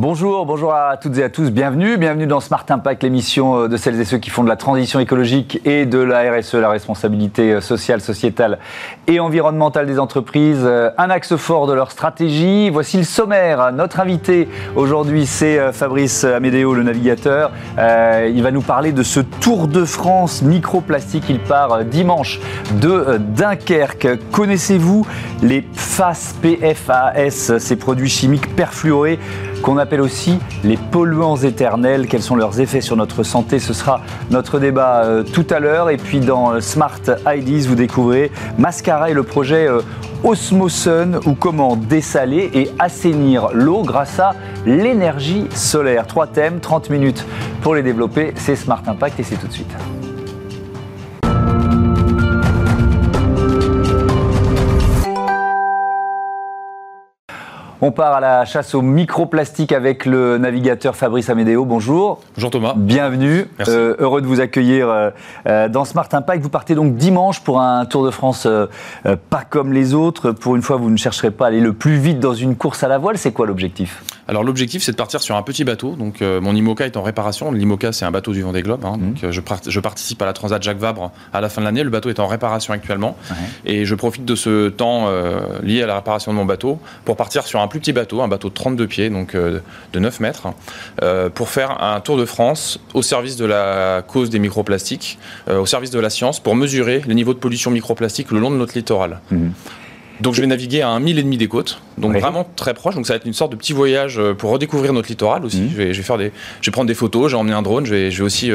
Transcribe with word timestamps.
Bonjour, 0.00 0.46
bonjour 0.46 0.72
à 0.74 0.96
toutes 0.96 1.18
et 1.18 1.24
à 1.24 1.28
tous, 1.28 1.50
bienvenue, 1.50 1.96
bienvenue 1.96 2.28
dans 2.28 2.38
Smart 2.38 2.64
Impact, 2.68 3.02
l'émission 3.02 3.62
euh, 3.62 3.68
de 3.68 3.76
celles 3.76 4.00
et 4.00 4.04
ceux 4.04 4.18
qui 4.18 4.30
font 4.30 4.44
de 4.44 4.48
la 4.48 4.54
transition 4.54 5.00
écologique 5.00 5.60
et 5.64 5.86
de 5.86 5.98
la 5.98 6.20
RSE, 6.30 6.54
la 6.54 6.68
responsabilité 6.68 7.54
euh, 7.54 7.60
sociale, 7.60 8.00
sociétale 8.00 8.60
et 9.08 9.18
environnementale 9.18 9.86
des 9.88 9.98
entreprises, 9.98 10.62
euh, 10.62 10.90
un 10.98 11.10
axe 11.10 11.34
fort 11.34 11.66
de 11.66 11.72
leur 11.72 11.90
stratégie. 11.90 12.70
Voici 12.70 12.96
le 12.98 13.02
sommaire. 13.02 13.72
Notre 13.72 13.98
invité 13.98 14.48
aujourd'hui, 14.76 15.26
c'est 15.26 15.72
Fabrice 15.72 16.22
Amédéo, 16.22 16.74
le 16.74 16.84
navigateur. 16.84 17.50
il 17.76 18.40
va 18.40 18.52
nous 18.52 18.62
parler 18.62 18.92
de 18.92 19.02
ce 19.02 19.18
Tour 19.18 19.66
de 19.66 19.84
France 19.84 20.42
microplastique. 20.42 21.24
Il 21.28 21.40
part 21.40 21.84
dimanche 21.84 22.38
de 22.80 23.18
Dunkerque. 23.18 24.30
Connaissez-vous 24.30 25.04
les 25.42 25.66
FAS, 25.72 26.34
PFAS, 26.40 27.58
ces 27.58 27.76
produits 27.76 28.08
chimiques 28.08 28.54
perfluorés 28.54 29.18
qu'on 29.62 29.78
appelle 29.78 30.00
aussi 30.00 30.38
les 30.64 30.76
polluants 30.76 31.36
éternels. 31.36 32.06
Quels 32.06 32.22
sont 32.22 32.36
leurs 32.36 32.60
effets 32.60 32.80
sur 32.80 32.96
notre 32.96 33.22
santé? 33.22 33.58
Ce 33.58 33.72
sera 33.72 34.00
notre 34.30 34.58
débat 34.58 35.04
euh, 35.04 35.22
tout 35.22 35.46
à 35.50 35.60
l'heure. 35.60 35.90
Et 35.90 35.96
puis 35.96 36.20
dans 36.20 36.52
euh, 36.52 36.60
Smart 36.60 37.00
IDs, 37.26 37.66
vous 37.66 37.74
découvrez 37.74 38.30
Mascara 38.58 39.10
et 39.10 39.14
le 39.14 39.22
projet 39.22 39.68
euh, 39.68 39.80
Osmosun 40.24 41.20
ou 41.26 41.34
comment 41.34 41.76
dessaler 41.76 42.50
et 42.54 42.70
assainir 42.78 43.48
l'eau 43.52 43.82
grâce 43.82 44.18
à 44.18 44.34
l'énergie 44.66 45.46
solaire. 45.54 46.06
Trois 46.06 46.26
thèmes, 46.26 46.60
30 46.60 46.90
minutes 46.90 47.24
pour 47.62 47.74
les 47.74 47.82
développer. 47.82 48.32
C'est 48.36 48.56
Smart 48.56 48.82
Impact 48.86 49.20
et 49.20 49.22
c'est 49.22 49.36
tout 49.36 49.46
de 49.46 49.52
suite. 49.52 49.74
On 57.80 57.92
part 57.92 58.12
à 58.12 58.18
la 58.18 58.44
chasse 58.44 58.74
au 58.74 58.82
microplastique 58.82 59.70
avec 59.70 60.04
le 60.04 60.36
navigateur 60.36 60.96
Fabrice 60.96 61.30
Amédéo. 61.30 61.64
Bonjour. 61.64 62.20
Bonjour 62.34 62.50
Thomas. 62.50 62.74
Bienvenue. 62.76 63.46
Euh, 63.68 63.94
heureux 64.00 64.20
de 64.20 64.26
vous 64.26 64.40
accueillir 64.40 64.88
euh, 64.88 65.10
euh, 65.46 65.68
dans 65.68 65.84
Smart 65.84 66.08
Impact. 66.10 66.42
Vous 66.42 66.48
partez 66.48 66.74
donc 66.74 66.96
dimanche 66.96 67.40
pour 67.40 67.60
un 67.60 67.86
Tour 67.86 68.04
de 68.04 68.10
France 68.10 68.48
pas 69.30 69.44
comme 69.48 69.72
les 69.72 69.94
autres. 69.94 70.32
Pour 70.32 70.56
une 70.56 70.62
fois, 70.62 70.76
vous 70.76 70.90
ne 70.90 70.96
chercherez 70.96 71.30
pas 71.30 71.44
à 71.44 71.48
aller 71.48 71.60
le 71.60 71.72
plus 71.72 71.98
vite 71.98 72.18
dans 72.18 72.34
une 72.34 72.56
course 72.56 72.82
à 72.82 72.88
la 72.88 72.98
voile. 72.98 73.16
C'est 73.16 73.32
quoi 73.32 73.46
l'objectif? 73.46 74.02
Alors 74.28 74.44
l'objectif 74.44 74.82
c'est 74.82 74.92
de 74.92 74.96
partir 74.96 75.20
sur 75.20 75.36
un 75.36 75.42
petit 75.42 75.64
bateau. 75.64 75.96
Donc 75.96 76.20
mon 76.20 76.54
IMOCA 76.54 76.86
est 76.86 76.96
en 76.96 77.02
réparation. 77.02 77.50
L'IMOCA 77.50 77.92
c'est 77.92 78.04
un 78.04 78.10
bateau 78.10 78.32
du 78.32 78.42
Vendée 78.42 78.62
Globe. 78.62 78.84
Hein. 78.84 78.96
Mmh. 78.98 79.00
Donc 79.00 79.16
je, 79.30 79.70
je, 79.70 79.80
participe 79.80 80.20
à 80.22 80.26
la 80.26 80.32
Transat 80.32 80.62
Jacques 80.62 80.78
Vabre 80.78 81.12
à 81.32 81.40
la 81.40 81.48
fin 81.48 81.60
de 81.60 81.66
l'année. 81.66 81.82
Le 81.82 81.90
bateau 81.90 82.10
est 82.10 82.20
en 82.20 82.26
réparation 82.26 82.72
actuellement 82.72 83.16
et 83.64 83.84
je 83.84 83.94
profite 83.94 84.24
de 84.24 84.34
ce 84.34 84.68
temps 84.68 85.08
lié 85.62 85.82
à 85.82 85.86
la 85.86 85.96
réparation 85.96 86.32
de 86.32 86.36
mon 86.36 86.44
bateau 86.44 86.78
pour 87.04 87.16
partir 87.16 87.46
sur 87.46 87.60
un 87.60 87.68
plus 87.68 87.80
petit 87.80 87.92
bateau, 87.92 88.20
un 88.22 88.28
bateau 88.28 88.48
de 88.48 88.54
32 88.54 88.86
pieds, 88.86 89.10
donc 89.10 89.34
euh, 89.34 89.60
de 89.92 89.98
9 89.98 90.20
mètres, 90.20 90.48
euh, 91.02 91.28
pour 91.28 91.48
faire 91.48 91.82
un 91.82 92.00
tour 92.00 92.16
de 92.16 92.24
France 92.24 92.80
au 92.94 93.02
service 93.02 93.36
de 93.36 93.44
la 93.44 94.02
cause 94.06 94.30
des 94.30 94.38
microplastiques, 94.38 95.18
euh, 95.48 95.60
au 95.60 95.66
service 95.66 95.90
de 95.90 96.00
la 96.00 96.10
science, 96.10 96.40
pour 96.40 96.54
mesurer 96.54 97.02
les 97.06 97.14
niveaux 97.14 97.34
de 97.34 97.38
pollution 97.38 97.70
microplastique 97.70 98.30
le 98.30 98.40
long 98.40 98.50
de 98.50 98.56
notre 98.56 98.76
littoral. 98.76 99.20
Mhm. 99.30 99.52
Donc 100.20 100.34
je 100.34 100.40
vais 100.40 100.46
naviguer 100.46 100.82
à 100.82 100.88
un 100.88 101.00
mille 101.00 101.18
et 101.18 101.22
demi 101.22 101.36
des 101.36 101.48
côtes, 101.48 101.80
donc 101.96 102.16
vraiment 102.16 102.48
très 102.56 102.74
proche. 102.74 102.94
Donc 102.94 103.06
ça 103.06 103.12
va 103.14 103.16
être 103.18 103.26
une 103.26 103.32
sorte 103.32 103.52
de 103.52 103.56
petit 103.56 103.72
voyage 103.72 104.20
pour 104.38 104.50
redécouvrir 104.50 104.92
notre 104.92 105.08
littoral 105.08 105.44
aussi. 105.44 105.60
Mhm. 105.60 105.70
Je, 105.70 105.76
vais, 105.76 105.94
faire 105.94 106.18
des, 106.18 106.32
je 106.60 106.70
vais 106.70 106.72
prendre 106.72 106.88
des 106.88 106.94
photos, 106.94 107.30
j'ai 107.30 107.36
emmené 107.36 107.54
un 107.54 107.62
drone, 107.62 107.86
je 107.86 107.94
vais, 107.94 108.10
je 108.10 108.18
vais 108.18 108.24
aussi 108.24 108.50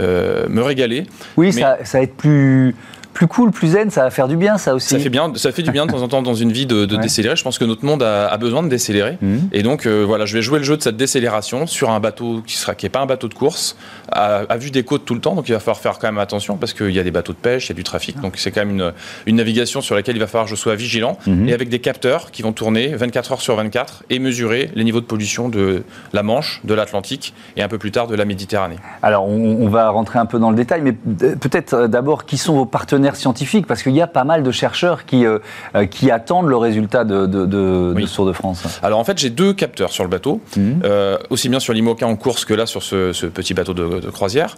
me 0.00 0.60
régaler. 0.60 1.04
Oui, 1.36 1.52
ça, 1.52 1.78
ça 1.84 1.98
va 1.98 2.04
être 2.04 2.16
plus 2.16 2.74
plus 3.12 3.26
cool, 3.26 3.50
plus 3.50 3.68
zen, 3.68 3.90
ça 3.90 4.02
va 4.04 4.10
faire 4.10 4.28
du 4.28 4.36
bien, 4.36 4.58
ça 4.58 4.74
aussi. 4.74 4.88
Ça 4.88 4.98
fait 4.98 5.08
bien, 5.08 5.32
ça 5.34 5.52
fait 5.52 5.62
du 5.62 5.70
bien 5.70 5.86
de 5.86 5.92
temps 5.92 6.02
en 6.02 6.08
temps 6.08 6.22
dans 6.22 6.34
une 6.34 6.52
vie 6.52 6.66
de, 6.66 6.84
décélérer. 6.96 7.36
Je 7.36 7.44
pense 7.44 7.58
que 7.58 7.64
notre 7.64 7.84
monde 7.84 8.02
a, 8.02 8.36
besoin 8.36 8.62
de 8.62 8.68
décélérer. 8.68 9.18
Mhm. 9.20 9.48
Et 9.52 9.62
donc, 9.62 9.86
euh, 9.86 10.04
voilà, 10.06 10.24
je 10.24 10.34
vais 10.34 10.42
jouer 10.42 10.58
le 10.58 10.64
jeu 10.64 10.76
de 10.76 10.82
cette 10.82 10.96
décélération 10.96 11.66
sur 11.66 11.90
un 11.90 12.00
bateau 12.00 12.42
qui 12.46 12.58
qui 12.76 12.86
est 12.86 12.90
pas 12.90 13.00
un 13.00 13.06
bateau 13.06 13.28
de 13.28 13.34
course, 13.34 13.76
à, 14.10 14.56
vue 14.56 14.70
des 14.70 14.84
côtes 14.84 15.04
tout 15.04 15.14
le 15.14 15.20
temps. 15.20 15.34
Donc, 15.34 15.48
il 15.48 15.52
va 15.52 15.58
falloir 15.58 15.78
faire 15.78 15.98
quand 15.98 16.06
même 16.06 16.18
attention 16.18 16.56
parce 16.56 16.72
qu'il 16.72 16.90
y 16.90 16.98
a 16.98 17.02
des 17.02 17.10
bateaux 17.10 17.32
de 17.32 17.38
pêche, 17.38 17.66
il 17.66 17.70
y 17.70 17.72
a 17.72 17.74
du 17.74 17.82
trafic. 17.82 18.20
Donc, 18.20 18.34
c'est 18.36 18.50
quand 18.50 18.60
même 18.60 18.70
une, 18.70 18.92
une, 19.26 19.36
navigation 19.36 19.80
sur 19.80 19.94
laquelle 19.94 20.16
il 20.16 20.20
va 20.20 20.26
falloir 20.26 20.44
que 20.44 20.50
je 20.50 20.56
sois 20.56 20.74
vigilant 20.74 21.18
mhm. 21.26 21.48
et 21.48 21.52
avec 21.52 21.68
des 21.68 21.80
capteurs 21.80 22.30
qui 22.30 22.42
vont 22.42 22.52
tourner 22.52 22.94
24 22.94 23.32
heures 23.32 23.40
sur 23.40 23.56
24 23.56 24.04
et 24.10 24.18
mesurer 24.18 24.70
les 24.74 24.84
niveaux 24.84 25.00
de 25.00 25.06
pollution 25.06 25.48
de 25.48 25.82
la 26.12 26.22
Manche, 26.22 26.60
de 26.64 26.74
l'Atlantique 26.74 27.34
et 27.56 27.62
un 27.62 27.68
peu 27.68 27.78
plus 27.78 27.90
tard 27.90 28.06
de 28.06 28.14
la 28.14 28.24
Méditerranée. 28.24 28.76
Alors, 29.02 29.26
on, 29.28 29.56
on 29.60 29.68
va 29.68 29.88
rentrer 29.90 30.18
un 30.18 30.26
peu 30.26 30.38
dans 30.38 30.50
le 30.50 30.56
détail, 30.56 30.82
mais 30.82 30.94
euh, 31.22 31.36
peut-être 31.36 31.74
euh, 31.74 31.88
d'abord, 31.88 32.24
qui 32.24 32.38
sont 32.38 32.54
vos 32.54 32.66
partenaires 32.66 33.01
scientifiques 33.14 33.66
Parce 33.66 33.82
qu'il 33.82 33.92
y 33.92 34.00
a 34.00 34.06
pas 34.06 34.24
mal 34.24 34.42
de 34.42 34.50
chercheurs 34.50 35.04
qui, 35.04 35.26
euh, 35.26 35.38
euh, 35.74 35.86
qui 35.86 36.10
attendent 36.10 36.48
le 36.48 36.56
résultat 36.56 37.04
de, 37.04 37.26
de, 37.26 37.46
de, 37.46 38.06
Tour 38.12 38.26
de 38.26 38.32
France. 38.32 38.62
Alors 38.82 38.98
en 38.98 39.04
fait, 39.04 39.16
j'ai 39.16 39.30
deux 39.30 39.54
capteurs 39.54 39.90
sur 39.90 40.04
le 40.04 40.10
bateau, 40.10 40.40
mhm. 40.56 40.80
euh, 40.84 41.16
aussi 41.30 41.48
bien 41.48 41.60
sur 41.60 41.72
l'IMOCA 41.72 42.06
en 42.06 42.16
course 42.16 42.44
que 42.44 42.52
là 42.52 42.66
sur 42.66 42.82
ce, 42.82 43.26
petit 43.26 43.54
bateau 43.54 43.72
de, 43.72 44.10
croisière. 44.10 44.56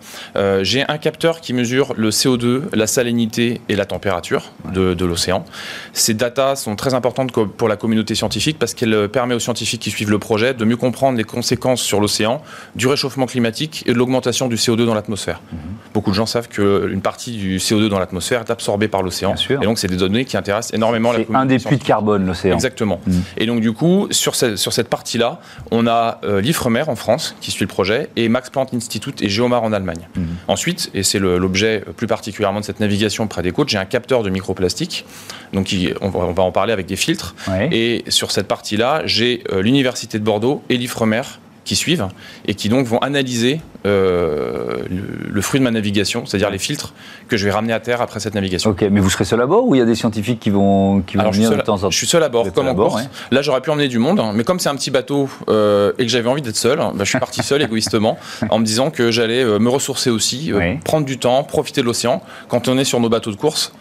j'ai 0.62 0.84
un 0.88 0.98
capteur 0.98 1.40
qui 1.40 1.52
mesure 1.52 1.94
le 1.96 2.10
CO2, 2.10 2.62
la 2.72 2.86
salinité 2.86 3.60
et 3.68 3.76
la 3.76 3.84
température 3.84 4.52
de, 4.72 5.04
l'océan. 5.04 5.44
Ces 5.92 6.14
datas 6.14 6.56
sont 6.56 6.74
très 6.74 6.94
importantes 6.94 7.32
pour 7.32 7.68
la 7.68 7.76
communauté 7.76 8.14
scientifique 8.14 8.58
parce 8.58 8.74
qu'elles 8.74 9.08
permettent 9.08 9.36
aux 9.36 9.40
scientifiques 9.40 9.82
qui 9.82 9.90
suivent 9.90 10.10
le 10.10 10.18
projet 10.18 10.54
de 10.54 10.64
mieux 10.64 10.76
comprendre 10.76 11.16
les 11.16 11.24
conséquences 11.24 11.82
sur 11.82 12.00
l'océan 12.00 12.42
du 12.74 12.86
réchauffement 12.86 13.26
climatique 13.26 13.84
et 13.86 13.92
de 13.92 13.98
l'augmentation 13.98 14.48
du 14.48 14.56
CO2 14.56 14.84
dans 14.86 14.94
l'atmosphère. 14.94 15.40
Mhm. 15.52 15.58
Beaucoup 15.92 16.10
de 16.10 16.16
gens 16.16 16.26
savent 16.26 16.48
qu'une 16.48 17.02
partie 17.02 17.36
du 17.36 17.58
CO2 17.58 17.88
dans 17.88 17.98
l'atmosphère 17.98 18.33
absorbée 18.36 18.88
par 18.88 19.02
l'océan. 19.02 19.34
Et 19.50 19.64
donc, 19.64 19.78
c'est 19.78 19.88
des 19.88 19.96
données 19.96 20.24
qui 20.24 20.36
intéressent 20.36 20.74
énormément 20.74 21.12
la 21.12 21.24
communauté. 21.24 21.32
C'est 21.32 21.42
un 21.42 21.46
des 21.46 21.64
puits 21.64 21.78
de 21.78 21.84
carbone, 21.84 22.26
l'océan. 22.26 22.54
Exactement. 22.54 23.00
Mm. 23.06 23.12
Et 23.38 23.46
donc, 23.46 23.60
du 23.60 23.72
coup, 23.72 24.08
sur, 24.10 24.34
cette, 24.34 24.56
sur 24.56 24.72
cette 24.72 24.88
partie-là, 24.88 25.40
on 25.70 25.86
a 25.86 26.20
euh, 26.24 26.40
l'IFREMER 26.40 26.84
en 26.88 26.96
France, 26.96 27.36
qui 27.40 27.50
suit 27.50 27.64
le 27.64 27.68
projet, 27.68 28.08
et 28.16 28.28
Max 28.28 28.50
Planck 28.50 28.72
Institute 28.74 29.22
et 29.22 29.28
Geomar 29.28 29.62
en 29.62 29.72
Allemagne. 29.72 30.08
Mm. 30.16 30.22
Ensuite, 30.48 30.90
et 30.94 31.02
c'est 31.02 31.18
l'objet 31.18 31.84
plus 31.96 32.06
particulièrement 32.06 32.60
de 32.60 32.64
cette 32.64 32.80
navigation 32.80 33.26
près 33.26 33.42
des 33.42 33.52
côtes, 33.52 33.68
j'ai 33.68 33.78
un 33.78 33.84
capteur 33.84 34.22
de 34.22 34.30
microplastique. 34.30 35.04
Donc, 35.52 35.74
on, 36.00 36.08
va, 36.08 36.42
en 36.42 36.52
parler 36.52 36.72
avec 36.72 36.86
des 36.86 36.96
filtres. 36.96 37.34
Et 37.70 38.04
sur 38.08 38.30
cette 38.30 38.48
partie-là, 38.48 39.02
j'ai 39.04 39.42
euh, 39.52 39.62
l'Université 39.62 40.18
de 40.18 40.24
Bordeaux 40.24 40.62
et 40.68 40.76
l'IFREMER 40.76 41.22
qui 41.64 41.76
suivent 41.76 42.06
et 42.46 42.54
qui 42.54 42.68
donc 42.68 42.86
vont 42.86 42.98
analyser 42.98 43.60
euh, 43.86 44.82
le, 44.88 45.40
fruit 45.42 45.60
de 45.60 45.64
ma 45.64 45.70
navigation, 45.70 46.24
c'est-à-dire 46.26 46.50
les 46.50 46.58
filtres 46.58 46.94
que 47.28 47.36
je 47.36 47.44
vais 47.44 47.50
ramener 47.50 47.72
à 47.72 47.80
terre 47.80 48.00
après 48.00 48.20
cette 48.20 48.34
navigation. 48.34 48.70
Ok, 48.70 48.82
mais 48.90 49.00
vous 49.00 49.10
serez 49.10 49.24
seul 49.24 49.40
à 49.40 49.46
bord 49.46 49.66
ou 49.66 49.74
il 49.74 49.78
y 49.78 49.82
a 49.82 49.84
des 49.84 49.94
scientifiques 49.94 50.40
qui 50.40 50.50
vont, 50.50 51.02
qui 51.02 51.16
vont 51.16 51.30
venir 51.30 51.50
de 51.50 51.56
temps 51.60 51.74
en 51.74 51.78
temps 51.78 51.90
Je 51.90 51.96
suis 51.96 52.06
seul 52.06 52.22
à 52.22 52.28
bord, 52.28 52.50
comme 52.52 52.68
en 52.68 52.74
course. 52.74 53.02
Là, 53.30 53.42
j'aurais 53.42 53.60
pu 53.60 53.70
emmener 53.70 53.88
du 53.88 53.98
monde, 53.98 54.20
hein, 54.20 54.32
mais 54.34 54.44
comme 54.44 54.58
c'est 54.58 54.68
un 54.68 54.76
petit 54.76 54.90
bateau 54.90 55.28
euh, 55.48 55.92
et 55.98 56.04
que 56.04 56.10
j'avais 56.10 56.28
envie 56.28 56.42
d'être 56.42 56.56
seul, 56.56 56.78
bah, 56.78 56.92
je 57.00 57.04
suis 57.04 57.18
parti 57.18 57.42
seul 57.42 57.62
égoïstement 57.62 58.18
en 58.48 58.58
me 58.58 58.64
disant 58.64 58.90
que 58.90 59.10
j'allais 59.10 59.42
euh, 59.42 59.58
me 59.58 59.68
ressourcer 59.68 60.10
aussi, 60.10 60.52
prendre 60.84 61.06
du 61.06 61.18
temps, 61.18 61.42
profiter 61.44 61.80
de 61.80 61.86
l'océan. 61.86 62.22
Quand 62.48 62.68
on 62.68 62.78
est 62.78 62.84
sur 62.84 63.00
nos 63.00 63.08
bateaux 63.08 63.30
de 63.30 63.36
course, 63.36 63.72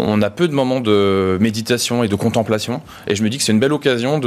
on 0.00 0.22
a 0.22 0.30
peu 0.30 0.48
de 0.48 0.54
moments 0.54 0.80
de 0.80 1.38
méditation 1.40 2.04
et 2.04 2.08
de 2.08 2.14
contemplation. 2.14 2.80
Et 3.06 3.14
je 3.14 3.22
me 3.22 3.28
dis 3.28 3.38
que 3.38 3.44
c'est 3.44 3.52
une 3.52 3.60
belle 3.60 3.72
occasion 3.72 4.20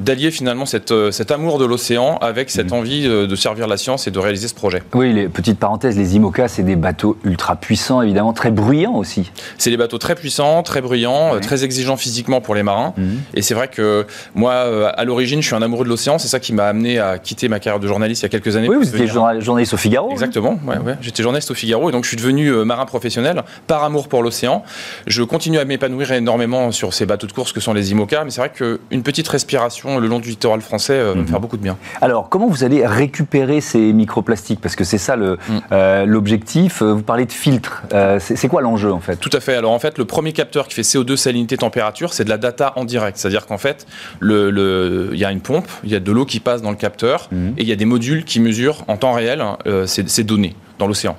d'allier 0.00 0.30
finalement 0.30 0.66
cette, 0.66 0.92
euh, 0.92 1.10
cet 1.10 1.30
amour 1.30 1.58
de 1.58 1.64
l'océan 1.64 2.18
avec 2.20 2.50
cette 2.50 2.70
mhm. 2.70 2.78
envie 2.78 3.06
euh, 3.06 3.26
de 3.26 3.36
servir 3.36 3.66
la 3.66 3.76
science 3.76 4.06
et 4.06 4.10
de 4.10 4.18
réaliser 4.18 4.48
ce 4.48 4.54
projet. 4.54 4.82
Oui, 4.94 5.12
les, 5.12 5.28
petite 5.28 5.58
parenthèse, 5.58 5.96
les 5.96 6.16
IMOCA, 6.16 6.48
c'est 6.48 6.62
des 6.62 6.76
bateaux 6.76 7.18
ultra 7.24 7.56
puissants, 7.56 8.02
évidemment, 8.02 8.32
très 8.32 8.50
bruyants 8.50 8.94
aussi. 8.94 9.30
C'est 9.56 9.70
des 9.70 9.76
bateaux 9.76 9.98
très 9.98 10.14
puissants, 10.14 10.62
très 10.62 10.80
bruyants, 10.80 11.34
euh, 11.34 11.40
très 11.40 11.64
exigeants 11.64 11.96
physiquement 11.96 12.40
pour 12.40 12.54
les 12.54 12.62
marins. 12.62 12.94
Mhm. 12.96 13.20
Et 13.34 13.42
c'est 13.42 13.54
vrai 13.54 13.68
que 13.68 14.06
moi, 14.34 14.52
à 14.52 15.04
l'origine, 15.04 15.42
je 15.42 15.46
suis 15.46 15.56
un 15.56 15.62
amoureux 15.62 15.84
de 15.84 15.88
l'océan. 15.88 16.18
C'est 16.18 16.28
ça 16.28 16.40
qui 16.40 16.52
m'a 16.52 16.66
amené 16.66 16.98
à 16.98 17.18
quitter 17.18 17.48
ma 17.48 17.60
carrière 17.60 17.80
de 17.80 17.88
journaliste 17.88 18.22
il 18.22 18.24
y 18.24 18.26
a 18.26 18.30
quelques 18.30 18.56
années. 18.56 18.68
Oui, 18.68 18.76
vous 18.76 18.88
étiez 18.88 19.06
journaliste 19.06 19.74
au 19.74 19.76
Figaro. 19.76 20.10
Exactement, 20.10 20.58
ouais, 20.66 20.78
ouais. 20.78 20.96
j'étais 21.00 21.22
journaliste 21.22 21.50
au 21.50 21.54
Figaro. 21.54 21.88
Et 21.88 21.92
donc, 21.92 22.04
je 22.04 22.08
suis 22.08 22.16
devenu 22.16 22.50
marin 22.64 22.86
professionnel 22.86 23.42
par 23.66 23.84
amour 23.84 24.08
pour 24.08 24.22
l'océan. 24.22 24.62
Je 25.06 25.22
continue 25.22 25.58
à 25.58 25.64
m'épanouir 25.64 26.12
énormément 26.12 26.72
sur 26.72 26.94
ces 26.94 27.06
bateaux 27.06 27.26
de 27.26 27.32
course 27.32 27.52
que 27.52 27.60
sont 27.60 27.72
les 27.72 27.92
IMOCA, 27.92 28.24
mais 28.24 28.30
c'est 28.30 28.40
vrai 28.40 28.50
qu'une 28.50 29.02
petite 29.02 29.28
respiration 29.28 29.98
le 29.98 30.08
long 30.08 30.18
du 30.18 30.30
littoral 30.30 30.60
français 30.60 30.94
euh, 30.94 31.08
va 31.08 31.14
me 31.14 31.20
mhm. 31.22 31.28
faire 31.28 31.40
beaucoup 31.40 31.56
de 31.56 31.62
bien. 31.62 31.76
Alors, 32.00 32.28
comment 32.28 32.48
vous 32.48 32.64
allez 32.64 32.86
récupérer 32.86 33.60
ces 33.60 33.92
microplastiques? 33.92 34.60
Parce 34.60 34.76
que 34.76 34.84
c'est 34.84 34.98
ça 34.98 35.16
mm. 35.16 35.36
euh, 35.72 36.06
l'objectif. 36.06 36.82
Vous 36.82 37.02
parlez 37.02 37.26
de 37.26 37.32
filtres. 37.32 37.82
Euh, 37.92 38.18
c'est 38.20 38.48
quoi 38.48 38.62
l'enjeu 38.62 38.92
en 38.92 39.00
fait? 39.00 39.16
Tout 39.16 39.30
à 39.32 39.40
fait. 39.40 39.54
Alors 39.54 39.72
en 39.72 39.78
fait, 39.78 39.98
le 39.98 40.04
premier 40.04 40.32
capteur 40.32 40.68
qui 40.68 40.74
fait 40.74 40.82
CO2, 40.82 41.16
salinité, 41.16 41.56
température, 41.56 42.12
c'est 42.12 42.24
de 42.24 42.30
la 42.30 42.38
data 42.38 42.72
en 42.76 42.84
direct. 42.84 43.18
C'est-à-dire 43.18 43.46
qu'en 43.46 43.58
fait, 43.58 43.86
il 44.22 45.10
y 45.14 45.24
a 45.24 45.32
une 45.32 45.40
pompe, 45.40 45.68
il 45.84 45.90
y 45.90 45.94
a 45.94 46.00
de 46.00 46.12
l'eau 46.12 46.24
qui 46.24 46.40
passe 46.40 46.62
dans 46.62 46.70
le 46.70 46.76
capteur, 46.76 47.28
mhm. 47.32 47.54
et 47.56 47.62
il 47.62 47.68
y 47.68 47.72
a 47.72 47.76
des 47.76 47.84
modules 47.84 48.24
qui 48.24 48.40
mesurent 48.40 48.84
en 48.88 48.96
temps 48.96 49.12
réel 49.12 49.42
ces 49.86 50.24
données 50.24 50.54
dans 50.78 50.86
l'océan. 50.86 51.16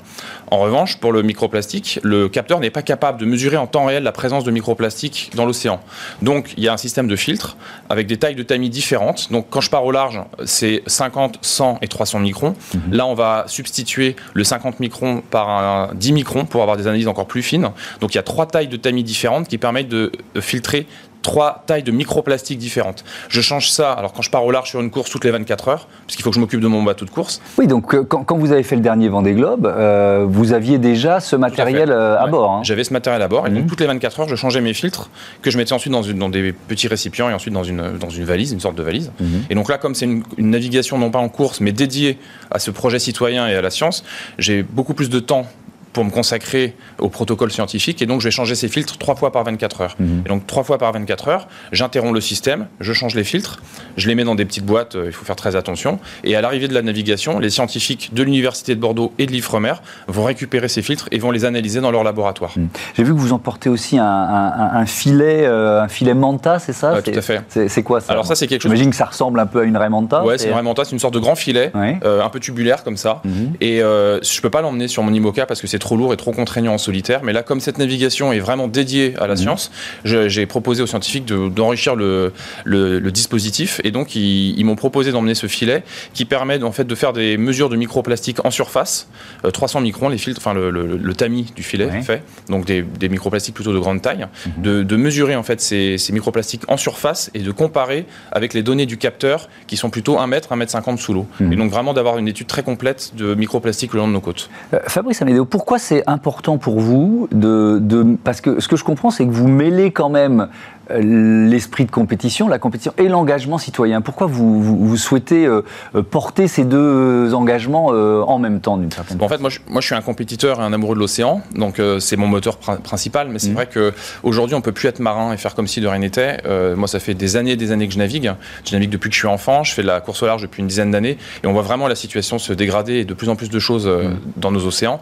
En 0.52 0.60
revanche, 0.60 0.98
pour 0.98 1.12
le 1.12 1.22
microplastique, 1.22 2.00
le 2.04 2.30
capteur 2.30 2.60
n'est 2.60 2.70
pas 2.70 2.82
capable 2.82 3.20
de 3.20 3.26
mesurer 3.26 3.58
en 3.58 3.68
temps 3.68 3.86
réel 3.86 4.04
la 4.04 4.12
présence 4.12 4.44
de 4.44 4.52
microplastique 4.52 5.32
dans 5.36 5.46
l'océan. 5.46 5.80
Donc, 6.22 6.54
il 6.58 6.64
y 6.64 6.68
a 6.68 6.74
un 6.74 6.78
système 6.78 7.08
de 7.08 7.16
filtre 7.16 7.58
avec 7.90 8.08
des 8.08 8.18
tailles 8.18 8.36
de 8.36 8.44
tamis 8.44 8.70
différentes. 8.70 9.32
Donc, 9.32 9.48
quand 9.50 9.62
je 9.62 9.70
pars 9.70 9.86
au 9.86 9.92
large, 9.92 10.22
c'est 10.46 10.82
50, 10.88 11.40
100 11.42 11.80
et 11.82 11.88
300 11.88 12.20
microns. 12.20 12.56
Mhm. 12.74 12.94
Là, 12.94 13.06
on 13.06 13.14
va 13.14 13.46
substituer 13.48 14.16
le 14.34 14.44
50 14.44 14.80
microns 14.80 15.22
par 15.30 15.50
un 15.50 15.94
10 15.94 16.14
microns 16.14 16.46
pour 16.46 16.62
avoir 16.62 16.78
des 16.78 16.88
analyses 16.88 17.08
encore 17.08 17.28
plus 17.28 17.44
fines. 17.44 17.70
Donc, 18.00 18.14
il 18.14 18.16
y 18.16 18.20
a 18.20 18.24
trois 18.24 18.48
tailles 18.48 18.68
de 18.68 18.78
tamis 18.78 19.04
différentes 19.04 19.48
qui 19.48 19.58
permettent 19.58 19.90
de 19.90 20.12
filtrer 20.40 20.88
trois 21.22 21.64
tailles 21.66 21.84
de 21.84 21.92
microplastiques 21.92 22.58
différentes. 22.58 23.04
Je 23.28 23.42
change 23.42 23.70
ça, 23.72 23.92
alors 23.94 24.14
quand 24.14 24.22
je 24.22 24.30
pars 24.30 24.46
au 24.46 24.52
large 24.52 24.70
sur 24.70 24.82
une 24.82 24.90
course 24.90 25.10
toutes 25.10 25.26
les 25.26 25.32
24 25.32 25.68
heures, 25.68 25.88
parce 26.06 26.16
qu'il 26.16 26.24
faut 26.24 26.30
que 26.30 26.36
je 26.36 26.40
m'occupe 26.40 26.62
de 26.62 26.68
mon 26.68 26.84
bateau 26.84 27.06
de 27.06 27.10
course. 27.10 27.42
Oui, 27.58 27.68
donc 27.68 27.94
euh, 27.94 28.04
quand, 28.04 28.38
vous 28.38 28.52
avez 28.52 28.64
fait 28.64 28.76
le 28.76 28.82
dernier 28.82 29.10
Vendée 29.10 29.34
Globe, 29.34 29.66
euh, 29.66 30.26
vous 30.28 30.54
aviez 30.54 30.78
déjà 30.78 31.20
ce 31.20 31.36
matériel 31.36 31.92
euh, 31.92 32.20
à, 32.20 32.28
bord. 32.28 32.52
Hein. 32.52 32.62
J'avais 32.64 32.84
ce 32.84 32.94
matériel 32.94 33.22
à 33.22 33.28
bord, 33.28 33.48
et 33.48 33.50
donc 33.50 33.64
mhm. 33.64 33.70
toutes 33.70 33.82
les 33.82 33.88
24 33.88 34.22
heures, 34.22 34.30
je 34.30 34.36
changeais 34.36 34.62
mes 34.62 34.74
filtres, 34.74 35.10
que 35.42 35.52
je 35.52 35.58
mettais 35.58 35.74
ensuite 35.74 35.94
dans, 35.94 36.04
une, 36.04 36.18
dans 36.18 36.30
des 36.30 36.54
petits 36.54 36.88
récipients 36.88 37.30
et 37.30 37.34
ensuite 37.34 37.54
dans 37.54 37.64
une, 37.64 37.98
dans 37.98 38.10
une 38.10 38.24
valise, 38.24 38.52
une 38.52 38.60
sorte 38.60 38.76
de 38.76 38.84
valise. 38.84 39.12
Mhm. 39.20 39.44
Et 39.50 39.56
donc 39.56 39.70
là, 39.70 39.78
comme 39.78 39.96
c'est 39.96 40.06
une, 40.06 40.24
une 40.38 40.50
navigation 40.50 40.98
non 40.98 41.12
pas 41.12 41.20
en 41.20 41.30
course, 41.30 41.60
mais 41.60 41.72
dédiée 41.72 42.18
à 42.52 42.60
ce 42.60 42.72
projet 42.72 43.00
citoyen 43.00 43.48
et 43.48 43.56
à 43.56 43.62
la 43.62 43.70
science, 43.70 44.04
j'ai 44.38 44.64
beaucoup 44.64 44.94
plus 44.94 45.10
de 45.10 45.20
temps 45.20 45.46
pour 45.94 46.06
me 46.06 46.10
consacrer 46.10 46.76
au 46.98 47.10
protocole 47.10 47.52
scientifique. 47.52 48.02
Et 48.02 48.06
donc, 48.06 48.22
je 48.22 48.26
vais 48.26 48.32
changer 48.32 48.56
ces 48.56 48.68
filtres 48.68 48.98
trois 48.98 49.16
fois 49.16 49.32
par 49.32 49.44
24 49.44 49.82
heures. 49.82 49.96
Mhm. 50.00 50.24
Et 50.26 50.30
donc, 50.30 50.48
trois 50.48 50.64
fois 50.64 50.78
par 50.78 50.92
24 50.92 51.28
heures, 51.28 51.48
j'interromps 51.72 52.14
le 52.14 52.22
système, 52.22 52.68
je 52.80 52.94
change 52.94 53.16
les 53.16 53.24
filtres, 53.24 53.62
je 53.98 54.08
les 54.08 54.16
mets 54.16 54.24
dans 54.24 54.36
des 54.36 54.46
petites 54.46 54.66
boîtes, 54.66 54.96
euh, 54.96 55.06
il 55.08 55.12
faut 55.12 55.26
faire 55.26 55.36
très 55.36 55.56
attention. 55.56 56.00
Et 56.24 56.36
à 56.36 56.42
l'arrivée 56.42 56.68
de 56.68 56.74
la 56.74 56.82
navigation, 56.82 57.40
les 57.40 57.50
scientifiques 57.50 58.12
de 58.14 58.24
l'Université 58.24 58.76
de 58.76 58.80
Bordeaux 58.80 59.14
et 59.18 59.26
de 59.26 59.32
l'IFREMER 59.32 59.74
vont 60.08 60.24
récupérer 60.24 60.68
ces 60.68 60.82
filtres 60.82 61.08
et 61.12 61.20
vont 61.20 61.32
les 61.32 61.46
analyser 61.46 61.82
dans 61.82 61.92
leur 61.92 62.04
laboratoire. 62.04 62.52
Mhm. 62.56 62.70
J'ai 62.96 63.04
vu 63.04 63.14
que 63.14 63.20
vous 63.20 63.34
emportez 63.34 63.70
aussi 63.70 63.98
un, 64.00 64.86
filet, 64.86 65.46
un 65.46 65.88
filet 65.88 66.14
Manta, 66.14 66.60
c'est 66.60 66.74
ça 66.74 67.02
Tout 67.02 67.12
à 67.16 67.22
fait. 67.22 67.42
C'est 67.68 67.84
quoi 67.84 68.02
ça 68.02 68.12
Alors, 68.12 68.26
ça, 68.26 68.36
c'est 68.36 68.48
quelque 68.48 68.62
chose. 68.62 68.72
J'imagine 68.72 68.92
que 68.92 68.96
ça 68.96 69.06
ressemble 69.06 69.40
un 69.40 69.46
peu 69.46 69.62
à 69.62 69.64
une 69.64 69.78
raie 69.78 69.90
Manta. 69.90 70.24
Ouais, 70.24 70.38
c'est 70.38 70.48
une 70.50 70.54
raie 70.54 70.64
Manta, 70.64 70.86
c'est 70.86 70.92
une 70.92 71.00
sorte 71.00 71.14
de 71.14 71.20
grand 71.20 71.36
filet, 71.36 71.72
euh, 71.76 72.24
un 72.24 72.30
peu 72.30 72.40
tubulaire 72.40 72.84
comme 72.84 72.98
ça. 72.98 73.22
Mhm. 73.26 73.54
Et 73.62 73.82
euh, 73.82 74.20
je 74.22 74.42
peux 74.42 74.50
pas 74.50 74.62
l'emmener 74.62 74.88
sur 74.88 75.04
mon 75.04 75.14
IMOCA 75.14 75.46
parce 75.46 75.62
que 75.62 75.68
c'est 75.68 75.80
trop 75.80 75.89
lourd 75.96 76.14
et 76.14 76.18
trop 76.18 76.32
contraignant 76.32 76.74
en 76.74 76.78
solitaire. 76.78 77.22
Mais 77.24 77.34
là, 77.34 77.44
comme 77.44 77.60
cette 77.60 77.78
navigation 77.78 78.34
est 78.34 78.40
vraiment 78.40 78.68
dédiée 78.68 79.16
à 79.20 79.28
la 79.28 79.34
mhm. 79.34 79.40
science, 79.40 79.72
j'ai 80.04 80.46
proposé 80.46 80.84
aux 80.84 80.88
scientifiques 80.88 81.26
d'enrichir 81.26 81.96
le, 81.96 82.34
le, 82.66 83.12
dispositif. 83.12 83.82
Et 83.84 83.92
donc, 83.92 84.16
ils, 84.16 84.64
m'ont 84.64 84.76
proposé 84.76 85.12
d'emmener 85.12 85.36
ce 85.36 85.48
filet 85.48 85.84
qui 86.14 86.26
permet 86.26 86.62
en 86.64 86.72
fait 86.72 86.84
de 86.84 86.96
faire 86.96 87.14
des 87.14 87.38
mesures 87.38 87.70
de 87.70 87.76
microplastique 87.76 88.44
en 88.46 88.52
surface, 88.52 89.08
300 89.52 89.80
euh, 89.80 89.84
microns, 89.84 90.10
les 90.10 90.18
filtres, 90.18 90.40
enfin 90.40 90.54
le, 90.54 91.14
tamis 91.14 91.52
du 91.56 91.64
filet 91.64 91.90
fait, 92.02 92.24
donc 92.50 92.66
des, 92.66 93.10
microplastiques 93.10 93.56
plutôt 93.56 93.74
de 93.74 93.80
grande 93.80 94.02
taille, 94.02 94.28
mhm. 94.58 94.84
de, 94.84 94.96
mesurer 94.96 95.36
en 95.36 95.44
fait 95.44 95.62
ces, 95.62 95.98
microplastiques 96.12 96.64
en 96.68 96.78
surface 96.78 97.32
et 97.34 97.40
de 97.40 97.52
comparer 97.52 98.06
avec 98.32 98.54
les 98.54 98.64
données 98.64 98.86
du 98.86 98.98
capteur 98.98 99.50
qui 99.68 99.78
sont 99.78 99.90
plutôt 99.90 100.20
1 100.20 100.28
mètre, 100.28 100.52
1 100.52 100.56
mètre 100.56 100.72
50 100.72 101.00
sous 101.00 101.14
l'eau. 101.14 101.28
Mhm. 101.40 101.54
Et 101.54 101.56
donc 101.56 101.72
vraiment 101.72 101.94
d'avoir 101.94 102.18
une 102.18 102.28
étude 102.28 102.48
très 102.48 102.64
complète 102.64 103.12
de 103.16 103.36
microplastique 103.36 103.94
le 103.94 104.00
long 104.00 104.08
de 104.08 104.14
nos 104.14 104.22
côtes. 104.22 104.50
Euh, 104.74 104.80
Fabrice 104.88 105.22
Amédéo, 105.22 105.46
pourquoi 105.46 105.69
c'est 105.78 106.04
important 106.08 106.58
pour 106.58 106.80
vous 106.80 107.28
de, 107.32 107.80
de, 107.82 108.18
Parce 108.24 108.42
que 108.42 108.60
ce 108.60 108.68
que 108.68 108.76
je 108.76 108.84
comprends, 108.84 109.12
c'est 109.12 109.26
que 109.26 109.32
vous 109.32 109.48
mêlez 109.48 109.92
quand 109.92 110.10
même 110.10 110.48
l'esprit 110.98 111.86
de 111.86 111.92
compétition, 111.92 112.48
la 112.48 112.60
compétition 112.60 112.94
et 112.98 113.08
l'engagement 113.08 113.58
citoyen. 113.58 114.02
Pourquoi 114.02 114.28
vous, 114.28 114.62
vous, 114.62 114.98
souhaitez 114.98 115.46
euh, 115.46 115.62
euh, 115.96 116.04
porter 116.04 116.48
ces 116.48 116.66
deux 116.66 117.34
engagements 117.34 117.88
en 117.88 118.40
même 118.40 118.60
temps 118.60 118.78
d'une 118.78 118.92
certaine 118.92 119.22
En 119.22 119.28
fait, 119.28 119.40
moi 119.40 119.50
je, 119.50 119.60
moi 119.68 119.82
je, 119.82 119.88
suis 119.88 119.96
un 119.96 120.02
compétiteur 120.02 120.60
et 120.60 120.64
un 120.64 120.74
amoureux 120.74 120.96
de 120.96 121.00
l'océan, 121.00 121.42
donc 121.56 121.82
c'est 122.00 122.18
mon 122.18 122.28
moteur 122.28 122.58
principal. 122.58 123.30
Mais 123.30 123.40
c'est 123.40 123.50
mmh. 123.50 123.54
vrai 123.54 123.70
qu'aujourd'hui, 123.72 124.56
on 124.56 124.62
peut 124.62 124.72
plus 124.72 124.88
être 124.88 125.00
marin 125.00 125.34
et 125.34 125.38
faire 125.38 125.56
comme 125.56 125.68
si 125.68 125.82
de 125.82 125.88
rien 125.88 126.00
n'était. 126.00 126.38
moi, 126.76 126.88
ça 126.88 127.00
fait 127.00 127.14
des 127.14 127.36
années 127.36 127.52
et 127.52 127.56
des 127.56 127.72
années 127.72 127.88
que 127.88 127.94
je 127.94 128.00
navigue. 128.00 128.34
Je 128.66 128.74
navigue 128.74 128.90
depuis 128.90 129.10
que 129.10 129.16
je 129.16 129.20
suis 129.20 129.28
enfant. 129.28 129.64
Je 129.64 129.74
fais 129.74 129.82
de 129.82 129.88
la 129.88 130.02
course 130.02 130.24
au 130.24 130.26
large 130.26 130.42
depuis 130.42 130.62
une 130.62 130.68
dizaine 130.68 130.92
d'années, 130.92 131.18
et 131.44 131.48
on 131.48 131.54
voit 131.54 131.62
vraiment 131.62 131.88
la 131.88 131.96
situation 131.96 132.40
se 132.40 132.54
dégrader 132.54 132.96
et 132.96 133.06
de 133.06 133.14
plus 133.14 133.30
en 133.30 133.36
plus 133.36 133.50
de 133.50 133.60
choses 133.60 133.88
mmh. 133.88 134.16
dans 134.38 134.52
nos 134.52 134.66
océans. 134.66 135.02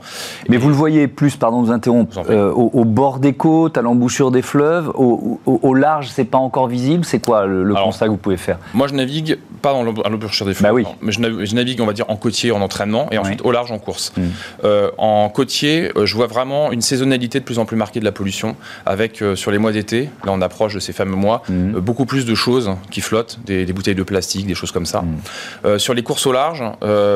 Mais 0.50 0.58
vous 0.58 0.70
le 0.70 0.76
voyez 0.76 1.08
plus, 1.08 1.36
pardon 1.36 1.62
de 1.62 1.68
vous 1.68 1.74
interrompre, 1.74 2.22
au, 2.30 2.86
bord 2.86 3.20
des 3.20 3.34
côtes, 3.34 3.78
à 3.78 3.82
l'embouchure 3.82 4.32
des 4.32 4.42
fleuves, 4.42 4.92
au, 4.96 5.40
au 5.46 5.74
large, 5.78 6.10
c'est 6.10 6.26
pas 6.26 6.38
encore 6.38 6.68
visible 6.68 7.06
C'est 7.06 7.20
quoi 7.20 7.46
le, 7.46 7.74
constat 7.74 8.06
que 8.06 8.12
vous 8.12 8.18
pouvez 8.18 8.38
faire? 8.38 8.58
Moi, 8.74 8.88
je 8.88 8.94
navigue 8.94 9.38
pas 9.62 9.74
dans 9.74 9.84
l'embouchure 9.84 10.46
des 10.46 10.54
fleuves, 10.54 10.84
bah 10.84 10.90
mais 11.02 11.12
je 11.12 11.56
navigue, 11.56 11.82
on 11.82 11.86
va 11.86 11.94
dire, 11.94 12.06
en 12.10 12.16
côtier, 12.16 12.52
en 12.52 12.62
entraînement, 12.62 13.08
et 13.12 13.18
ensuite 13.18 13.42
au 13.44 13.52
large, 13.52 13.72
en 13.72 13.80
course. 13.80 14.14
Mmh. 14.16 14.22
Euh, 14.64 14.92
en 14.98 15.30
côtier, 15.30 15.92
euh, 15.96 16.06
je 16.06 16.16
vois 16.16 16.28
vraiment 16.28 16.72
une 16.72 16.82
saisonnalité 16.82 17.40
de 17.40 17.46
plus 17.46 17.60
en 17.60 17.66
plus 17.66 17.78
marquée 17.78 18.00
de 18.00 18.06
la 18.06 18.12
pollution, 18.12 18.56
avec 18.86 19.22
euh, 19.22 19.36
sur 19.36 19.52
les 19.52 19.58
mois 19.58 19.72
d'été, 19.72 20.10
là 20.26 20.32
on 20.32 20.42
approche 20.42 20.76
de 20.76 20.80
ces 20.80 20.94
fameux 20.94 21.16
mois, 21.16 21.44
mmh. 21.50 21.74
beaucoup 21.80 22.06
plus 22.06 22.26
de 22.26 22.36
choses 22.36 22.72
qui 22.92 23.02
flottent, 23.02 23.40
des, 23.46 23.66
bouteilles 23.74 23.96
de 23.96 24.04
plastique, 24.04 24.48
des 24.48 24.56
choses 24.56 24.72
comme 24.72 24.86
ça. 24.86 25.02
Mmh. 25.02 25.80
sur 25.80 25.94
les 25.94 26.04
courses 26.04 26.26
au 26.26 26.32
large, 26.32 26.64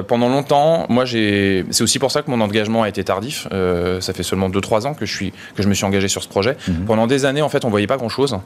pendant 0.08 0.30
longtemps, 0.30 0.86
moi 0.90 1.06
j'ai, 1.06 1.66
c'est 1.70 1.84
aussi 1.84 2.00
pour 2.00 2.12
ça 2.12 2.22
que 2.22 2.32
mon 2.32 2.42
engagement 2.42 2.84
a 2.84 2.90
été 2.90 3.04
tardif. 3.04 3.48
ça 4.00 4.14
fait 4.14 4.24
seulement 4.24 4.50
2-3 4.50 4.88
ans 4.88 4.94
que 4.94 5.06
je 5.06 5.14
suis, 5.14 5.32
que 5.56 5.64
je 5.64 5.68
me 5.68 5.74
suis 5.74 5.86
engagé 5.86 6.08
sur 6.08 6.24
ce 6.24 6.28
projet. 6.28 6.58
Pendant 6.88 7.08
des 7.08 7.26
années, 7.26 7.42
en 7.42 7.50
fait, 7.50 7.66
on 7.66 7.70
voyait 7.70 7.88
pas 7.88 7.98
grand 7.98 8.10
chose. 8.10 8.38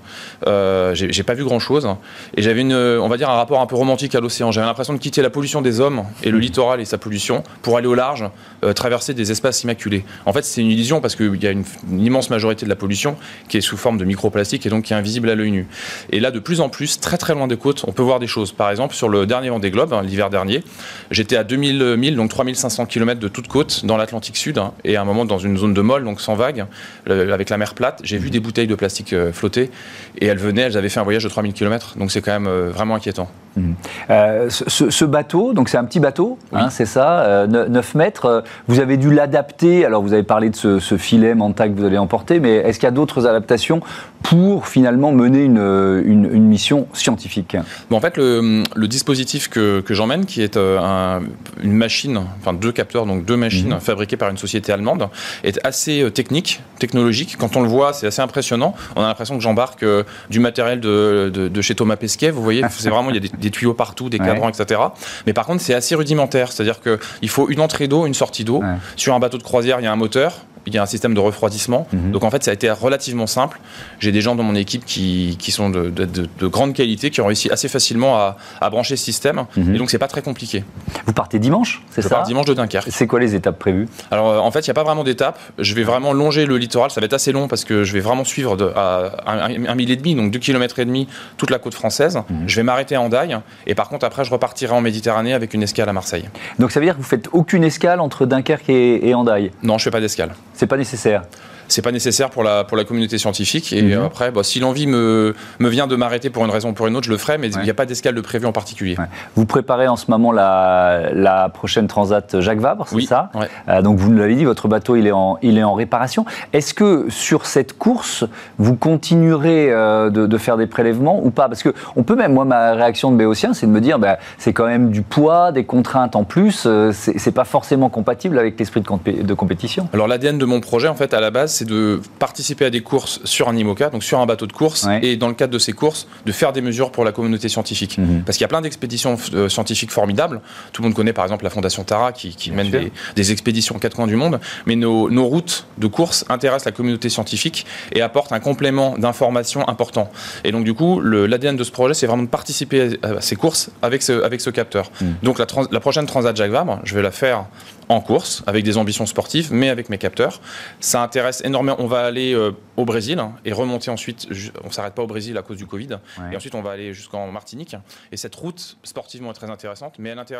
Euh, 0.47 0.93
j'ai 0.93 1.23
pas 1.23 1.33
vu 1.33 1.43
grand 1.43 1.59
chose. 1.59 1.87
Et 2.35 2.41
j'avais 2.41 2.61
une, 2.61 2.73
on 2.73 3.07
va 3.07 3.17
dire, 3.17 3.29
un 3.29 3.35
rapport 3.35 3.61
un 3.61 3.65
peu 3.65 3.75
romantique 3.75 4.15
à 4.15 4.19
l'océan. 4.19 4.51
J'avais 4.51 4.67
l'impression 4.67 4.93
de 4.93 4.99
quitter 4.99 5.21
la 5.21 5.29
pollution 5.29 5.61
des 5.61 5.79
hommes 5.79 6.03
et 6.23 6.31
le 6.31 6.39
littoral 6.39 6.81
et 6.81 6.85
sa 6.85 6.97
pollution 6.97 7.43
pour 7.61 7.77
aller 7.77 7.87
au 7.87 7.95
large, 7.95 8.25
euh, 8.63 8.73
traverser 8.73 9.13
des 9.13 9.31
espaces 9.31 9.63
immaculés. 9.63 10.05
En 10.25 10.33
fait, 10.33 10.43
c'est 10.43 10.61
une 10.61 10.69
illusion 10.69 11.01
parce 11.01 11.15
qu'il 11.15 11.41
y 11.41 11.47
a 11.47 11.51
une, 11.51 11.65
immense 11.91 12.29
majorité 12.29 12.65
de 12.65 12.69
la 12.69 12.75
pollution 12.75 13.15
qui 13.49 13.57
est 13.57 13.61
sous 13.61 13.77
forme 13.77 13.97
de 13.97 14.05
microplastique 14.05 14.65
et 14.65 14.69
donc 14.69 14.85
qui 14.85 14.93
est 14.93 14.95
invisible 14.95 15.29
à 15.29 15.35
l'œil 15.35 15.51
nu. 15.51 15.67
Et 16.11 16.19
là, 16.19 16.31
de 16.31 16.39
plus 16.39 16.61
en 16.61 16.69
plus, 16.69 16.99
très 16.99 17.17
très 17.17 17.33
loin 17.33 17.47
des 17.47 17.57
côtes, 17.57 17.83
on 17.87 17.91
peut 17.91 18.03
voir 18.03 18.19
des 18.19 18.27
choses. 18.27 18.51
Par 18.51 18.69
exemple, 18.69 18.95
sur 18.95 19.09
le 19.09 19.25
dernier 19.25 19.49
Vendée 19.49 19.71
Globe, 19.71 19.93
hein, 19.93 20.01
l'hiver 20.01 20.29
dernier, 20.29 20.63
j'étais 21.11 21.37
à 21.37 21.43
2000 21.43 21.95
milles, 21.97 22.15
donc 22.15 22.29
3500 22.29 22.85
km 22.85 23.19
de 23.19 23.27
toute 23.27 23.47
côte 23.47 23.85
dans 23.85 23.97
l'Atlantique 23.97 24.37
Sud, 24.37 24.57
hein, 24.57 24.73
et 24.83 24.95
à 24.95 25.01
un 25.01 25.05
moment 25.05 25.25
dans 25.25 25.37
une 25.37 25.57
zone 25.57 25.73
de 25.73 25.81
molle, 25.81 26.03
donc 26.03 26.21
sans 26.21 26.35
vagues, 26.35 26.65
avec 27.07 27.49
la 27.49 27.57
mer 27.57 27.73
plate, 27.73 28.01
j'ai 28.03 28.17
vu 28.17 28.29
des 28.29 28.39
bouteilles 28.39 28.67
de 28.67 28.75
plastique 28.75 29.13
euh, 29.13 29.31
flotter 29.31 29.71
et 30.19 30.25
elles 30.25 30.37
venaient, 30.37 30.63
elles 30.63 30.77
avaient 30.77 30.89
fait 30.89 30.99
un 30.99 31.03
voyage 31.03 31.23
de 31.23 31.29
3000 31.29 31.53
km, 31.53 31.97
donc 31.97 32.11
c'est 32.11 32.21
quand 32.21 32.33
même 32.33 32.47
euh, 32.47 32.69
vraiment 32.69 32.95
inquiétant. 32.95 33.29
Mmh. 33.55 33.73
Euh, 34.09 34.49
ce, 34.49 35.05
bateau, 35.05 35.53
donc 35.53 35.69
c'est 35.69 35.77
un 35.77 35.85
petit 35.85 35.99
bateau, 35.99 36.37
hein, 36.51 36.69
c'est 36.69 36.85
ça, 36.85 37.45
9 37.47 37.67
euh, 37.69 37.97
mètres. 37.97 38.43
vous 38.67 38.79
avez 38.79 38.97
dû 38.97 39.13
l'adapter. 39.13 39.85
Alors 39.85 40.01
vous 40.01 40.13
avez 40.13 40.23
parlé 40.23 40.49
de 40.49 40.55
ce, 40.55 40.97
filet 40.97 41.35
Manta 41.35 41.67
que 41.69 41.73
vous 41.73 41.85
allez 41.85 41.97
emporter, 41.97 42.39
mais 42.39 42.55
est-ce 42.55 42.79
qu'il 42.79 42.87
y 42.87 42.89
a 42.89 42.91
d'autres 42.91 43.27
adaptations 43.27 43.81
pour 44.23 44.67
finalement 44.67 45.11
mener 45.11 45.43
une, 45.43 46.47
mission 46.47 46.87
scientifique? 46.93 47.55
Bon, 47.89 47.97
En 47.97 48.01
fait, 48.01 48.17
le, 48.17 48.87
dispositif 48.87 49.49
que, 49.49 49.83
j'emmène, 49.89 50.25
qui 50.25 50.41
est 50.41 50.57
une 50.57 51.73
machine, 51.73 52.19
enfin 52.39 52.53
deux 52.53 52.71
capteurs, 52.71 53.05
donc 53.05 53.25
deux 53.25 53.37
machines 53.37 53.75
mmh. 53.75 53.79
fabriquées 53.79 54.17
par 54.17 54.29
une 54.29 54.37
société 54.37 54.71
allemande, 54.71 55.07
est 55.43 55.59
assez 55.65 56.09
technique, 56.13 56.61
technologique. 56.79 57.37
Quand 57.37 57.55
on 57.55 57.61
le 57.61 57.69
voit, 57.69 57.93
c'est 57.93 58.07
assez 58.07 58.21
impressionnant. 58.21 58.75
On 58.95 59.01
a 59.01 59.07
l'impression 59.07 59.37
que 59.37 59.43
j'embarque 59.43 59.85
du 60.29 60.39
matériel 60.39 60.79
de, 60.79 61.61
chez 61.61 61.75
Thomas 61.75 61.95
Pesquet. 61.95 62.31
Vous 62.31 62.43
voyez, 62.43 62.63
c'est 62.69 62.89
vraiment, 62.89 63.09
il 63.09 63.15
y 63.15 63.27
a 63.27 63.29
des, 63.37 63.44
tuyaux 63.51 63.73
partout, 63.73 64.09
des 64.09 64.19
cadrans, 64.19 64.49
etc. 64.49 64.81
Mais 65.25 65.33
par 65.33 65.45
contre, 65.45 65.61
c'est 65.61 65.73
assez 65.73 65.95
rudimentaire. 65.95 66.51
C'est-à-dire 66.51 66.79
qu'il 66.81 67.29
faut 67.29 67.49
une 67.49 67.59
entrée 67.59 67.87
d'eau, 67.87 68.05
une 68.05 68.13
sortie 68.13 68.43
d'eau. 68.43 68.63
Sur 68.95 69.13
un 69.13 69.19
bateau 69.19 69.37
de 69.37 69.43
croisière, 69.43 69.79
il 69.79 69.83
y 69.83 69.87
a 69.87 69.91
un 69.91 69.97
moteur 69.97 70.45
il 70.65 70.73
y 70.73 70.77
a 70.77 70.83
un 70.83 70.87
système 70.87 71.13
de 71.13 71.19
refroidissement. 71.19 71.87
Mhm. 71.93 72.11
Donc 72.11 72.23
en 72.23 72.31
fait, 72.31 72.43
ça 72.43 72.51
a 72.51 72.53
été 72.53 72.69
relativement 72.71 73.27
simple. 73.27 73.59
J'ai 73.99 74.11
des 74.11 74.21
gens 74.21 74.35
dans 74.35 74.43
mon 74.43 74.55
équipe 74.55 74.85
qui, 74.85 75.37
qui 75.39 75.51
sont 75.51 75.69
de, 75.69 75.89
de, 75.89 76.47
grande 76.47 76.73
qualité, 76.73 77.09
qui 77.09 77.21
ont 77.21 77.25
réussi 77.25 77.49
assez 77.51 77.67
facilement 77.67 78.17
à, 78.17 78.37
à 78.61 78.69
brancher 78.69 78.95
ce 78.95 79.03
système. 79.03 79.45
Mhm. 79.57 79.75
Et 79.75 79.77
donc 79.77 79.89
c'est 79.89 79.99
pas 79.99 80.07
très 80.07 80.21
compliqué. 80.21 80.63
Vous 81.05 81.13
partez 81.13 81.39
dimanche, 81.39 81.83
c'est 81.91 82.01
ça 82.01 82.07
Je 82.07 82.13
pars 82.13 82.23
dimanche 82.23 82.45
de 82.45 82.53
Dunkerque. 82.53 82.87
C'est 82.89 83.07
quoi 83.07 83.19
les 83.19 83.35
étapes 83.35 83.59
prévues? 83.59 83.87
Alors 84.11 84.29
euh, 84.29 84.39
en 84.39 84.51
fait, 84.51 84.59
il 84.59 84.69
n'y 84.69 84.71
a 84.71 84.75
pas 84.75 84.83
vraiment 84.83 85.03
d'étapes. 85.03 85.39
Je 85.59 85.73
vais 85.75 85.83
vraiment 85.83 86.13
longer 86.13 86.45
le 86.45 86.57
littoral. 86.57 86.91
Ça 86.91 87.01
va 87.01 87.05
être 87.05 87.13
assez 87.13 87.31
long 87.31 87.47
parce 87.47 87.63
que 87.63 87.83
je 87.83 87.93
vais 87.93 87.99
vraiment 87.99 88.23
suivre 88.23 88.57
de, 88.57 88.71
à 88.75 89.11
un, 89.25 89.75
mille 89.75 89.91
et 89.91 89.95
demi, 89.95 90.15
donc 90.15 90.31
deux 90.31 90.39
kilomètres 90.39 90.79
et 90.79 90.85
demi, 90.85 91.07
toute 91.37 91.49
la 91.49 91.59
côte 91.59 91.73
française. 91.73 92.17
Mhm. 92.29 92.43
Je 92.47 92.55
vais 92.55 92.63
m'arrêter 92.63 92.95
à 92.95 93.01
Andaille. 93.01 93.37
Et 93.67 93.75
par 93.75 93.89
contre, 93.89 94.05
après, 94.05 94.25
je 94.25 94.31
repartirai 94.31 94.73
en 94.73 94.81
Méditerranée 94.81 95.33
avec 95.33 95.53
une 95.53 95.63
escale 95.63 95.89
à 95.89 95.93
Marseille. 95.93 96.25
Donc 96.59 96.71
ça 96.71 96.79
veut 96.79 96.85
dire 96.85 96.95
que 96.95 97.01
vous 97.01 97.07
faites 97.07 97.29
aucune 97.31 97.63
escale 97.63 97.99
entre 97.99 98.25
Dunkerque 98.25 98.69
et, 98.69 99.07
et 99.07 99.13
Andaille 99.13 99.51
Non, 99.63 99.77
je 99.77 99.83
fais 99.83 99.91
pas 99.91 100.01
d'escale. 100.01 100.33
C'est 100.55 100.67
pas 100.67 100.77
nécessaire 100.77 101.23
c'est 101.67 101.81
pas 101.81 101.91
nécessaire 101.91 102.29
pour 102.29 102.43
la, 102.43 102.63
pour 102.63 102.77
la 102.77 102.83
communauté 102.83 103.17
scientifique. 103.17 103.73
Et 103.73 103.81
mhm. 103.81 104.03
après, 104.03 104.31
bah, 104.31 104.43
si 104.43 104.59
l'envie 104.59 104.87
me, 104.87 105.35
me 105.59 105.69
vient 105.69 105.87
de 105.87 105.95
m'arrêter 105.95 106.29
pour 106.29 106.45
une 106.45 106.51
raison 106.51 106.69
ou 106.69 106.73
pour 106.73 106.87
une 106.87 106.95
autre, 106.95 107.05
je 107.05 107.11
le 107.11 107.17
ferai, 107.17 107.37
mais 107.37 107.49
il 107.49 107.61
n'y 107.61 107.69
a 107.69 107.73
pas 107.73 107.85
d'escale 107.85 108.15
de 108.15 108.21
prévu 108.21 108.45
en 108.45 108.51
particulier. 108.51 108.97
Vous 109.35 109.45
préparez 109.45 109.87
en 109.87 109.95
ce 109.95 110.09
moment 110.09 110.31
la, 110.31 111.09
la 111.13 111.49
prochaine 111.49 111.87
Transat 111.87 112.39
Jacques 112.39 112.59
Vabre, 112.59 112.87
c'est 112.87 113.01
ça 113.01 113.29
euh, 113.67 113.81
Donc 113.81 113.99
vous 113.99 114.11
nous 114.11 114.17
l'avez 114.17 114.35
dit, 114.35 114.45
votre 114.45 114.67
bateau 114.67 114.95
il 114.95 115.07
est 115.07 115.11
en, 115.11 115.37
il 115.41 115.57
est 115.57 115.63
en 115.63 115.73
réparation. 115.73 116.25
Est-ce 116.53 116.73
que 116.73 117.07
sur 117.09 117.45
cette 117.45 117.77
course, 117.77 118.25
vous 118.57 118.75
continuerez 118.75 119.71
euh, 119.71 120.09
de, 120.09 120.25
de, 120.25 120.37
faire 120.37 120.57
des 120.57 120.67
prélèvements 120.67 121.23
ou 121.23 121.31
pas? 121.31 121.47
Parce 121.47 121.63
que 121.63 121.73
on 121.95 122.03
peut 122.03 122.15
même, 122.15 122.33
moi, 122.33 122.45
ma 122.45 122.73
réaction 122.73 123.11
de 123.11 123.17
Béotien, 123.17 123.53
c'est 123.53 123.67
de 123.67 123.71
me 123.71 123.81
dire, 123.81 123.99
bah, 123.99 124.17
c'est 124.37 124.53
quand 124.53 124.67
même 124.67 124.91
du 124.91 125.01
poids, 125.01 125.51
des 125.51 125.63
contraintes 125.63 126.15
en 126.15 126.23
plus, 126.23 126.63
euh, 126.65 126.91
c'est 126.93 127.31
pas 127.31 127.45
forcément 127.45 127.89
compatible 127.89 128.39
avec 128.39 128.57
l'esprit 128.59 128.81
de, 128.81 129.21
de 129.23 129.33
compétition. 129.33 129.87
Alors 129.93 130.07
l'ADN 130.07 130.37
de 130.37 130.45
mon 130.45 130.59
projet, 130.59 130.87
en 130.87 130.95
fait, 130.95 131.13
à 131.13 131.19
la 131.19 131.31
base, 131.31 131.53
c'est 131.55 131.65
de 131.65 132.01
participer 132.19 132.65
à 132.65 132.69
des 132.69 132.81
courses 132.81 133.19
sur 133.23 133.49
un 133.49 133.55
IMOCA, 133.55 133.89
donc 133.89 134.03
sur 134.03 134.19
un 134.19 134.25
bateau 134.25 134.47
de 134.47 134.53
course, 134.53 134.87
et 135.01 135.15
dans 135.15 135.27
le 135.27 135.33
cadre 135.33 135.53
de 135.53 135.59
ces 135.59 135.73
courses, 135.73 136.07
de 136.25 136.31
faire 136.31 136.53
des 136.53 136.61
mesures 136.61 136.91
pour 136.91 137.03
la 137.03 137.11
communauté 137.11 137.49
scientifique. 137.49 137.97
Mhm. 137.97 138.23
Parce 138.25 138.37
qu'il 138.37 138.43
y 138.43 138.45
a 138.45 138.49
plein 138.49 138.61
d'expéditions 138.61 139.17
euh, 139.33 139.49
scientifiques 139.49 139.91
formidables. 139.91 140.41
Tout 140.73 140.81
le 140.81 140.87
monde 140.87 140.95
connaît 140.95 141.13
par 141.13 141.25
exemple 141.25 141.43
la 141.43 141.49
Fondation 141.49 141.83
Tara 141.83 142.11
qui, 142.11 142.51
mène 142.51 142.91
des, 143.15 143.31
expéditions 143.31 143.75
aux 143.75 143.79
quatre 143.79 143.95
coins 143.95 144.07
du 144.07 144.15
monde. 144.15 144.39
Mais 144.65 144.75
nos, 144.75 145.25
routes 145.25 145.65
de 145.77 145.87
course 145.87 146.23
intéressent 146.29 146.65
la 146.65 146.71
communauté 146.71 147.09
scientifique 147.09 147.65
et 147.93 148.01
apportent 148.01 148.31
un 148.31 148.39
complément 148.39 148.95
d'information 148.97 149.67
important. 149.67 150.11
Et 150.43 150.51
donc 150.51 150.63
du 150.63 150.73
coup, 150.73 151.01
l'ADN 151.01 151.55
de 151.55 151.63
ce 151.63 151.71
projet, 151.71 151.93
c'est 151.93 152.07
vraiment 152.07 152.23
de 152.23 152.27
participer 152.27 152.99
à 153.01 153.21
ces 153.21 153.35
courses 153.35 153.69
avec 153.81 154.03
ce, 154.03 154.23
avec 154.23 154.41
ce 154.41 154.49
capteur. 154.49 154.91
Mhm. 155.01 155.15
Donc 155.23 155.39
la, 155.39 155.47
la 155.71 155.79
prochaine 155.79 156.05
Transat 156.05 156.35
Jacques 156.35 156.51
Vabre, 156.51 156.79
je 156.83 156.93
vais 156.95 157.01
la 157.01 157.11
faire 157.11 157.45
en 157.89 158.01
course, 158.01 158.43
avec 158.47 158.63
des 158.63 158.77
ambitions 158.77 159.05
sportives, 159.05 159.53
mais 159.53 159.69
avec 159.69 159.89
mes 159.89 159.97
capteurs. 159.97 160.41
Ça 160.79 161.01
intéresse 161.01 161.41
énormément. 161.43 161.77
On 161.79 161.87
va 161.87 162.05
aller 162.05 162.33
euh, 162.33 162.51
au 162.77 162.85
Brésil 162.85 163.19
hein, 163.19 163.33
et 163.45 163.53
remonter 163.53 163.91
ensuite. 163.91 164.27
On 164.63 164.71
s'arrête 164.71 164.93
pas 164.93 165.03
au 165.03 165.07
Brésil 165.07 165.37
à 165.37 165.41
cause 165.41 165.57
du 165.57 165.65
Covid. 165.65 165.99
Et 166.31 166.35
ensuite, 166.35 166.55
on 166.55 166.61
va 166.61 166.71
aller 166.71 166.93
jusqu'en 166.93 167.31
Martinique. 167.31 167.75
Et 168.11 168.17
cette 168.17 168.35
route, 168.35 168.77
sportivement, 168.83 169.31
est 169.31 169.35
très 169.35 169.49
intéressante, 169.49 169.95
mais 169.99 170.09
elle 170.09 170.19
intéresse 170.19 170.25